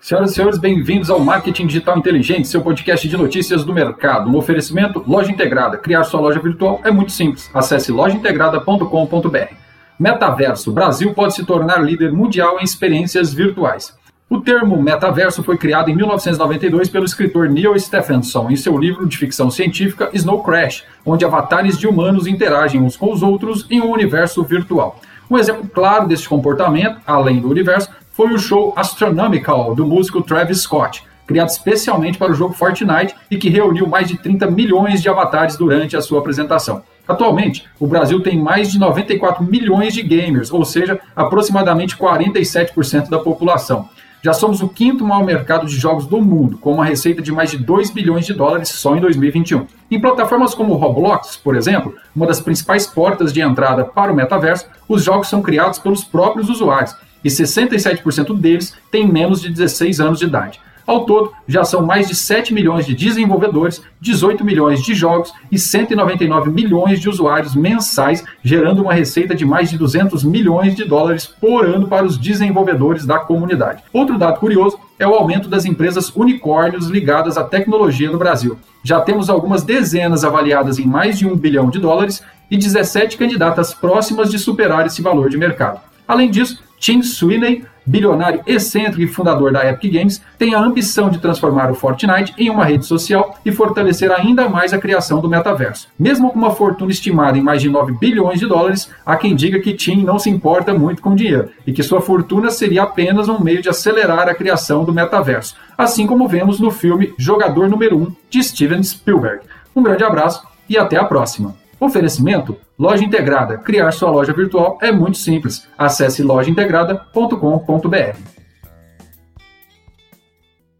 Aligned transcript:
Senhoras 0.00 0.30
e 0.30 0.34
senhores, 0.34 0.58
bem-vindos 0.58 1.10
ao 1.10 1.18
Marketing 1.18 1.66
Digital 1.66 1.98
Inteligente, 1.98 2.46
seu 2.46 2.60
podcast 2.60 3.08
de 3.08 3.16
notícias 3.16 3.64
do 3.64 3.72
mercado. 3.72 4.30
Um 4.30 4.36
oferecimento 4.36 5.02
Loja 5.06 5.32
Integrada. 5.32 5.78
Criar 5.78 6.04
sua 6.04 6.20
loja 6.20 6.38
virtual 6.38 6.80
é 6.84 6.90
muito 6.90 7.10
simples. 7.10 7.50
Acesse 7.52 7.90
lojaintegrada.com.br. 7.90 9.54
Metaverso. 9.98 10.70
Brasil 10.70 11.12
pode 11.12 11.34
se 11.34 11.44
tornar 11.44 11.78
líder 11.78 12.12
mundial 12.12 12.60
em 12.60 12.64
experiências 12.64 13.32
virtuais. 13.32 13.96
O 14.28 14.40
termo 14.40 14.80
metaverso 14.80 15.42
foi 15.42 15.56
criado 15.56 15.88
em 15.88 15.96
1992 15.96 16.88
pelo 16.88 17.04
escritor 17.04 17.48
Neil 17.48 17.78
Stephenson 17.78 18.50
em 18.50 18.56
seu 18.56 18.76
livro 18.76 19.06
de 19.06 19.16
ficção 19.16 19.50
científica 19.50 20.10
Snow 20.12 20.42
Crash, 20.42 20.84
onde 21.04 21.24
avatares 21.24 21.78
de 21.78 21.86
humanos 21.86 22.26
interagem 22.26 22.80
uns 22.80 22.96
com 22.96 23.12
os 23.12 23.22
outros 23.22 23.66
em 23.70 23.80
um 23.80 23.90
universo 23.90 24.44
virtual. 24.44 25.00
Um 25.30 25.38
exemplo 25.38 25.68
claro 25.68 26.06
desse 26.06 26.28
comportamento, 26.28 27.00
além 27.06 27.40
do 27.40 27.50
universo, 27.50 27.90
foi 28.16 28.32
o 28.32 28.38
show 28.38 28.72
Astronomical 28.74 29.74
do 29.74 29.84
músico 29.84 30.22
Travis 30.22 30.62
Scott, 30.62 31.04
criado 31.26 31.48
especialmente 31.48 32.16
para 32.16 32.32
o 32.32 32.34
jogo 32.34 32.54
Fortnite 32.54 33.14
e 33.30 33.36
que 33.36 33.50
reuniu 33.50 33.86
mais 33.86 34.08
de 34.08 34.16
30 34.16 34.50
milhões 34.50 35.02
de 35.02 35.08
avatares 35.10 35.58
durante 35.58 35.94
a 35.94 36.00
sua 36.00 36.20
apresentação. 36.20 36.82
Atualmente, 37.06 37.66
o 37.78 37.86
Brasil 37.86 38.18
tem 38.22 38.40
mais 38.40 38.72
de 38.72 38.78
94 38.78 39.44
milhões 39.44 39.92
de 39.92 40.02
gamers, 40.02 40.50
ou 40.50 40.64
seja, 40.64 40.98
aproximadamente 41.14 41.94
47% 41.94 43.10
da 43.10 43.18
população. 43.18 43.86
Já 44.22 44.32
somos 44.32 44.62
o 44.62 44.68
quinto 44.68 45.04
maior 45.04 45.22
mercado 45.22 45.66
de 45.66 45.76
jogos 45.76 46.06
do 46.06 46.18
mundo, 46.18 46.56
com 46.56 46.72
uma 46.72 46.86
receita 46.86 47.20
de 47.20 47.30
mais 47.30 47.50
de 47.50 47.58
2 47.58 47.90
bilhões 47.90 48.24
de 48.24 48.32
dólares 48.32 48.70
só 48.70 48.96
em 48.96 49.00
2021. 49.00 49.66
Em 49.90 50.00
plataformas 50.00 50.54
como 50.54 50.72
o 50.72 50.76
Roblox, 50.76 51.36
por 51.36 51.54
exemplo, 51.54 51.94
uma 52.14 52.26
das 52.26 52.40
principais 52.40 52.86
portas 52.86 53.30
de 53.30 53.42
entrada 53.42 53.84
para 53.84 54.10
o 54.10 54.16
metaverso, 54.16 54.66
os 54.88 55.04
jogos 55.04 55.28
são 55.28 55.42
criados 55.42 55.78
pelos 55.78 56.02
próprios 56.02 56.48
usuários 56.48 56.96
e 57.26 57.28
67% 57.28 58.38
deles 58.38 58.72
têm 58.88 59.04
menos 59.04 59.40
de 59.40 59.50
16 59.50 59.98
anos 59.98 60.20
de 60.20 60.26
idade. 60.26 60.60
Ao 60.86 61.04
todo, 61.04 61.32
já 61.48 61.64
são 61.64 61.84
mais 61.84 62.06
de 62.06 62.14
7 62.14 62.54
milhões 62.54 62.86
de 62.86 62.94
desenvolvedores, 62.94 63.82
18 64.00 64.44
milhões 64.44 64.80
de 64.84 64.94
jogos 64.94 65.32
e 65.50 65.58
199 65.58 66.48
milhões 66.48 67.00
de 67.00 67.08
usuários 67.08 67.56
mensais, 67.56 68.24
gerando 68.44 68.82
uma 68.82 68.94
receita 68.94 69.34
de 69.34 69.44
mais 69.44 69.68
de 69.68 69.76
200 69.76 70.22
milhões 70.22 70.76
de 70.76 70.84
dólares 70.84 71.26
por 71.26 71.66
ano 71.66 71.88
para 71.88 72.06
os 72.06 72.16
desenvolvedores 72.16 73.04
da 73.04 73.18
comunidade. 73.18 73.82
Outro 73.92 74.16
dado 74.16 74.38
curioso 74.38 74.78
é 74.96 75.08
o 75.08 75.14
aumento 75.14 75.48
das 75.48 75.64
empresas 75.64 76.14
unicórnios 76.14 76.86
ligadas 76.86 77.36
à 77.36 77.42
tecnologia 77.42 78.08
no 78.08 78.18
Brasil. 78.18 78.56
Já 78.84 79.00
temos 79.00 79.28
algumas 79.28 79.64
dezenas 79.64 80.22
avaliadas 80.22 80.78
em 80.78 80.86
mais 80.86 81.18
de 81.18 81.26
um 81.26 81.34
bilhão 81.34 81.68
de 81.68 81.80
dólares 81.80 82.22
e 82.48 82.56
17 82.56 83.16
candidatas 83.16 83.74
próximas 83.74 84.30
de 84.30 84.38
superar 84.38 84.86
esse 84.86 85.02
valor 85.02 85.28
de 85.28 85.36
mercado. 85.36 85.80
Além 86.06 86.30
disso, 86.30 86.62
Tim 86.78 87.02
Sweeney, 87.02 87.64
bilionário 87.84 88.42
excêntrico 88.46 89.02
e 89.02 89.06
fundador 89.06 89.52
da 89.52 89.68
Epic 89.68 89.92
Games, 89.92 90.20
tem 90.38 90.54
a 90.54 90.60
ambição 90.60 91.08
de 91.08 91.18
transformar 91.18 91.70
o 91.70 91.74
Fortnite 91.74 92.34
em 92.36 92.50
uma 92.50 92.64
rede 92.64 92.84
social 92.84 93.38
e 93.44 93.52
fortalecer 93.52 94.10
ainda 94.10 94.48
mais 94.48 94.72
a 94.72 94.78
criação 94.78 95.20
do 95.20 95.28
metaverso. 95.28 95.88
Mesmo 95.98 96.30
com 96.30 96.38
uma 96.38 96.50
fortuna 96.50 96.90
estimada 96.90 97.38
em 97.38 97.42
mais 97.42 97.62
de 97.62 97.68
9 97.68 97.92
bilhões 97.98 98.40
de 98.40 98.46
dólares, 98.46 98.90
há 99.04 99.16
quem 99.16 99.34
diga 99.34 99.60
que 99.60 99.74
Tim 99.74 100.02
não 100.02 100.18
se 100.18 100.28
importa 100.28 100.74
muito 100.74 101.00
com 101.00 101.14
dinheiro 101.14 101.50
e 101.66 101.72
que 101.72 101.82
sua 101.82 102.00
fortuna 102.00 102.50
seria 102.50 102.82
apenas 102.82 103.28
um 103.28 103.38
meio 103.38 103.62
de 103.62 103.68
acelerar 103.68 104.28
a 104.28 104.34
criação 104.34 104.84
do 104.84 104.92
metaverso, 104.92 105.54
assim 105.78 106.06
como 106.06 106.28
vemos 106.28 106.58
no 106.58 106.70
filme 106.70 107.14
Jogador 107.18 107.68
Número 107.68 107.96
1 107.96 108.12
de 108.30 108.42
Steven 108.42 108.82
Spielberg. 108.82 109.42
Um 109.74 109.82
grande 109.82 110.04
abraço 110.04 110.42
e 110.68 110.76
até 110.76 110.96
a 110.96 111.04
próxima! 111.04 111.65
Oferecimento: 111.78 112.56
Loja 112.78 113.04
Integrada. 113.04 113.58
Criar 113.58 113.92
sua 113.92 114.10
loja 114.10 114.32
virtual 114.32 114.78
é 114.80 114.90
muito 114.92 115.18
simples. 115.18 115.68
Acesse 115.76 116.22
lojaintegrada.com.br. 116.22 118.35